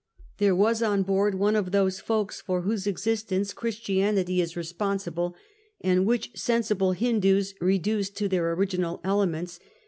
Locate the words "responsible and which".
4.57-6.31